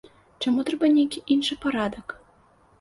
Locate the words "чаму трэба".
0.45-0.89